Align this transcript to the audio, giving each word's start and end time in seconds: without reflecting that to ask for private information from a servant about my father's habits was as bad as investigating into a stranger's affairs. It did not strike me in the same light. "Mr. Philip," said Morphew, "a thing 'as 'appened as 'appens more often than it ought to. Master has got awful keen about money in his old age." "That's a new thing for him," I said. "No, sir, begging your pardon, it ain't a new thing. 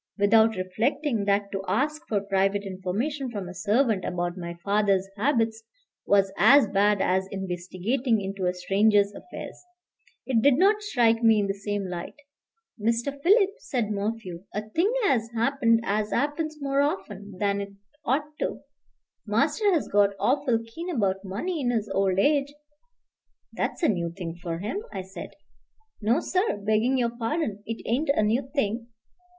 without 0.17 0.55
reflecting 0.55 1.25
that 1.25 1.51
to 1.51 1.61
ask 1.67 2.01
for 2.07 2.19
private 2.19 2.63
information 2.65 3.29
from 3.29 3.47
a 3.47 3.53
servant 3.53 4.03
about 4.03 4.35
my 4.35 4.55
father's 4.65 5.07
habits 5.15 5.61
was 6.07 6.33
as 6.39 6.67
bad 6.69 6.99
as 6.99 7.27
investigating 7.29 8.19
into 8.19 8.47
a 8.47 8.53
stranger's 8.55 9.13
affairs. 9.13 9.63
It 10.25 10.41
did 10.41 10.57
not 10.57 10.81
strike 10.81 11.21
me 11.21 11.39
in 11.39 11.45
the 11.45 11.53
same 11.53 11.85
light. 11.87 12.15
"Mr. 12.79 13.15
Philip," 13.21 13.51
said 13.59 13.91
Morphew, 13.91 14.43
"a 14.55 14.67
thing 14.71 14.91
'as 15.05 15.29
'appened 15.37 15.81
as 15.83 16.11
'appens 16.11 16.57
more 16.59 16.81
often 16.81 17.37
than 17.37 17.61
it 17.61 17.73
ought 18.03 18.25
to. 18.39 18.61
Master 19.27 19.71
has 19.71 19.87
got 19.87 20.15
awful 20.19 20.57
keen 20.73 20.89
about 20.89 21.23
money 21.23 21.61
in 21.61 21.69
his 21.69 21.87
old 21.93 22.17
age." 22.17 22.51
"That's 23.53 23.83
a 23.83 23.87
new 23.89 24.11
thing 24.11 24.33
for 24.41 24.57
him," 24.57 24.81
I 24.91 25.03
said. 25.03 25.35
"No, 26.01 26.19
sir, 26.19 26.57
begging 26.57 26.97
your 26.97 27.15
pardon, 27.15 27.61
it 27.67 27.83
ain't 27.85 28.09
a 28.15 28.23
new 28.23 28.49
thing. 28.55 28.87